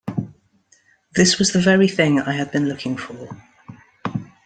This 1.13 1.37
was 1.37 1.51
the 1.51 1.59
very 1.59 1.87
thing 1.87 2.17
I 2.19 2.31
had 2.31 2.49
been 2.51 2.67
looking 2.67 2.97
for. 2.97 3.29